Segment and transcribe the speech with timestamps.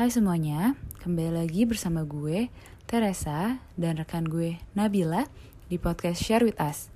[0.00, 2.48] Hai semuanya, kembali lagi bersama gue,
[2.88, 5.28] Teresa, dan rekan gue, Nabila,
[5.68, 6.88] di podcast Share With Us.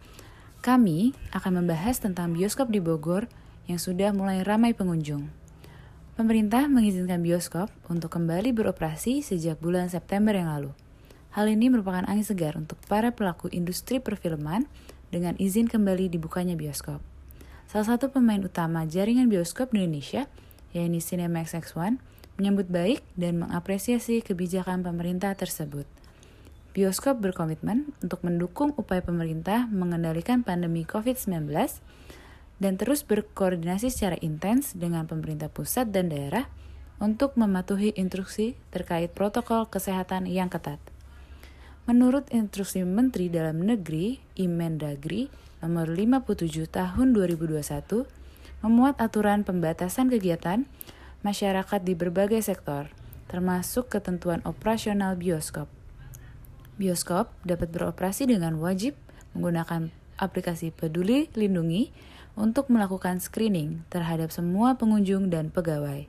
[0.64, 3.28] Kami akan membahas tentang bioskop di Bogor
[3.68, 5.28] yang sudah mulai ramai pengunjung.
[6.16, 10.72] Pemerintah mengizinkan bioskop untuk kembali beroperasi sejak bulan September yang lalu.
[11.36, 14.64] Hal ini merupakan angin segar untuk para pelaku industri perfilman
[15.12, 17.04] dengan izin kembali dibukanya bioskop.
[17.68, 20.24] Salah satu pemain utama jaringan bioskop di Indonesia,
[20.72, 22.00] yaitu Cinemax X1,
[22.36, 25.86] menyambut baik dan mengapresiasi kebijakan pemerintah tersebut.
[26.74, 31.46] Bioskop berkomitmen untuk mendukung upaya pemerintah mengendalikan pandemi COVID-19
[32.58, 36.50] dan terus berkoordinasi secara intens dengan pemerintah pusat dan daerah
[36.98, 40.78] untuk mematuhi instruksi terkait protokol kesehatan yang ketat.
[41.84, 45.28] Menurut instruksi Menteri Dalam Negeri Imendagri
[45.60, 47.60] nomor 57 tahun 2021
[48.64, 50.64] memuat aturan pembatasan kegiatan
[51.24, 52.92] masyarakat di berbagai sektor,
[53.26, 55.66] termasuk ketentuan operasional bioskop.
[56.76, 58.94] Bioskop dapat beroperasi dengan wajib
[59.32, 61.90] menggunakan aplikasi Peduli Lindungi
[62.38, 66.06] untuk melakukan screening terhadap semua pengunjung dan pegawai.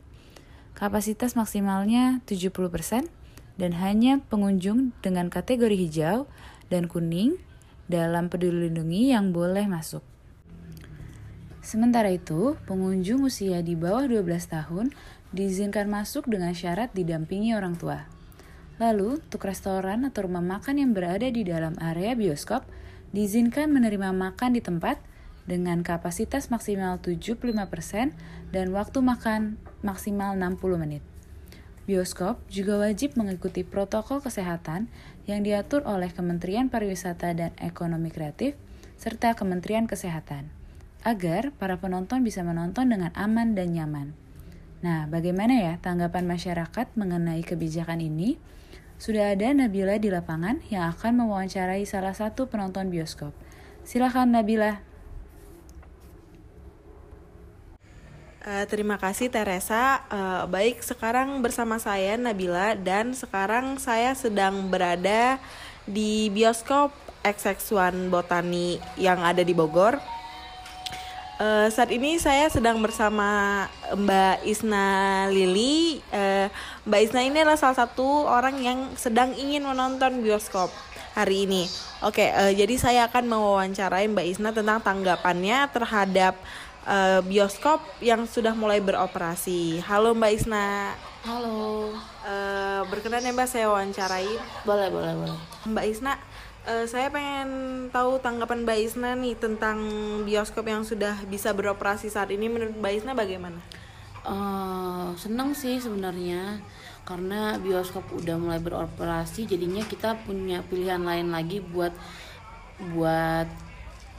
[0.75, 3.07] Kapasitas maksimalnya 70%
[3.55, 6.27] dan hanya pengunjung dengan kategori hijau
[6.67, 7.39] dan kuning
[7.87, 10.14] dalam Peduli Lindungi yang boleh masuk.
[11.65, 14.21] Sementara itu, pengunjung usia di bawah 12
[14.53, 14.93] tahun
[15.33, 18.05] diizinkan masuk dengan syarat didampingi orang tua.
[18.77, 22.69] Lalu, untuk restoran atau rumah makan yang berada di dalam area bioskop,
[23.17, 25.01] diizinkan menerima makan di tempat
[25.49, 28.13] dengan kapasitas maksimal 75%
[28.53, 31.01] dan waktu makan maksimal 60 menit.
[31.89, 34.85] Bioskop juga wajib mengikuti protokol kesehatan
[35.25, 38.53] yang diatur oleh Kementerian Pariwisata dan Ekonomi Kreatif
[39.01, 40.64] serta Kementerian Kesehatan
[41.05, 44.17] agar para penonton bisa menonton dengan aman dan nyaman.
[44.81, 48.41] Nah, bagaimana ya tanggapan masyarakat mengenai kebijakan ini?
[48.97, 53.37] Sudah ada Nabila di lapangan yang akan mewawancarai salah satu penonton bioskop.
[53.85, 54.81] Silakan Nabila.
[58.45, 60.05] Uh, terima kasih Teresa.
[60.09, 65.41] Uh, baik, sekarang bersama saya Nabila dan sekarang saya sedang berada
[65.85, 66.93] di bioskop
[67.25, 70.14] XX1 Botani yang ada di Bogor.
[71.35, 74.87] Uh, saat ini saya sedang bersama Mbak Isna
[75.27, 75.99] Lili.
[76.07, 76.47] Uh,
[76.87, 80.71] Mbak Isna ini adalah salah satu orang yang sedang ingin menonton bioskop
[81.11, 81.67] hari ini.
[81.99, 86.39] Oke, okay, uh, jadi saya akan mewawancarai Mbak Isna tentang tanggapannya terhadap
[86.87, 89.83] uh, bioskop yang sudah mulai beroperasi.
[89.83, 90.95] Halo Mbak Isna.
[91.27, 91.91] Halo.
[92.23, 94.39] Uh, berkenan ya Mbak saya wawancarai.
[94.63, 95.39] Boleh, boleh, boleh.
[95.67, 96.15] Mbak Isna,
[96.65, 97.49] uh, saya pengen
[97.93, 99.79] tahu tanggapan Mbak Isna nih tentang
[100.25, 102.49] bioskop yang sudah bisa beroperasi saat ini.
[102.49, 103.61] Menurut Mbak Isna bagaimana?
[104.25, 106.57] Uh, senang sih sebenarnya
[107.05, 111.93] karena bioskop udah mulai beroperasi, jadinya kita punya pilihan lain lagi buat
[112.97, 113.45] buat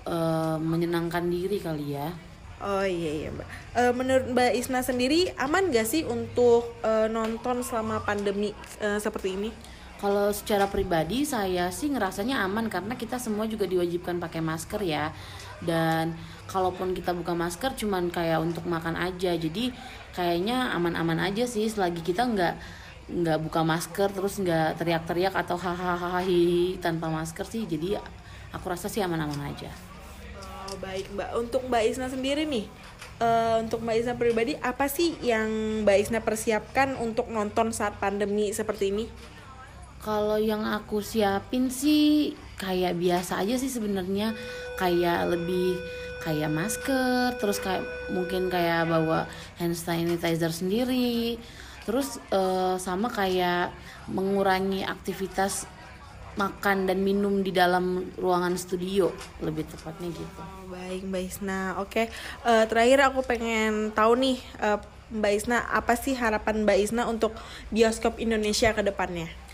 [0.06, 2.14] uh, menyenangkan diri kali ya.
[2.56, 3.48] Oh iya iya mbak.
[3.76, 9.36] Uh, menurut Mbak Isna sendiri aman gak sih untuk uh, nonton selama pandemi uh, seperti
[9.36, 9.50] ini?
[9.96, 15.08] Kalau secara pribadi saya sih ngerasanya aman karena kita semua juga diwajibkan pakai masker ya.
[15.64, 16.12] Dan
[16.44, 19.32] kalaupun kita buka masker cuman kayak untuk makan aja.
[19.32, 19.72] Jadi
[20.12, 22.54] kayaknya aman-aman aja sih selagi kita nggak
[23.06, 26.20] nggak buka masker terus nggak teriak-teriak atau hahaha
[26.84, 27.64] tanpa masker sih.
[27.64, 27.96] Jadi
[28.52, 29.72] aku rasa sih aman-aman aja.
[30.66, 31.30] Oh baik mbak.
[31.38, 32.66] Untuk Mbak Isna sendiri nih,
[33.22, 35.46] uh, untuk Mbak Isna pribadi apa sih yang
[35.86, 39.06] Mbak Isna persiapkan untuk nonton saat pandemi seperti ini?
[40.06, 42.30] Kalau yang aku siapin sih
[42.62, 44.38] kayak biasa aja sih sebenarnya
[44.78, 45.82] kayak lebih
[46.22, 47.82] kayak masker, terus kayak
[48.14, 49.26] mungkin kayak bawa
[49.58, 51.42] hand sanitizer sendiri,
[51.82, 53.74] terus uh, sama kayak
[54.06, 55.66] mengurangi aktivitas
[56.38, 59.10] makan dan minum di dalam ruangan studio
[59.42, 60.38] lebih tepatnya gitu.
[60.38, 62.06] Oh, baik Mbak Isna, oke.
[62.46, 64.78] Uh, terakhir aku pengen tahu nih uh,
[65.10, 67.34] Mbak Isna apa sih harapan Mbak Isna untuk
[67.74, 69.45] bioskop Indonesia ke depannya?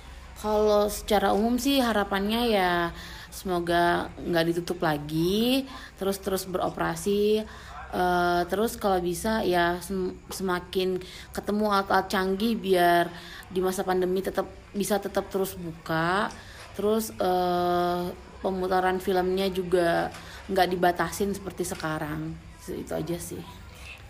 [0.42, 2.90] Kalau secara umum sih harapannya ya
[3.30, 7.46] semoga nggak ditutup lagi, terus terus beroperasi.
[7.92, 10.96] Uh, terus kalau bisa ya sem semakin
[11.30, 13.04] ketemu alat-alat canggih biar
[13.52, 16.26] di masa pandemi tetap bisa tetap terus buka.
[16.74, 18.10] Terus uh,
[18.42, 20.10] pemutaran filmnya juga
[20.50, 22.34] nggak dibatasin seperti sekarang.
[22.66, 23.61] Itu aja sih.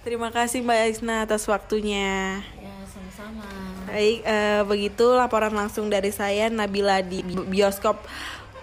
[0.03, 2.43] Terima kasih Mbak Isna atas waktunya.
[2.59, 3.47] Ya, sama-sama.
[3.87, 8.03] Baik, uh, begitu laporan langsung dari saya Nabila di bioskop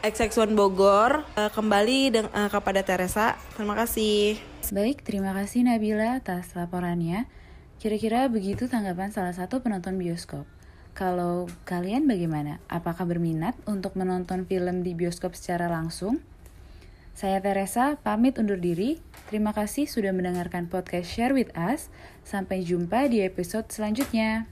[0.03, 1.23] XX1 Bogor.
[1.39, 3.39] Uh, kembali deng- uh, kepada Teresa.
[3.55, 4.35] Terima kasih.
[4.75, 7.23] Baik, terima kasih Nabila atas laporannya.
[7.79, 10.43] Kira-kira begitu tanggapan salah satu penonton bioskop.
[10.91, 12.59] Kalau kalian bagaimana?
[12.67, 16.19] Apakah berminat untuk menonton film di bioskop secara langsung?
[17.13, 18.99] Saya Teresa, pamit undur diri.
[19.29, 21.93] Terima kasih sudah mendengarkan podcast Share With Us.
[22.25, 24.49] Sampai jumpa di episode selanjutnya.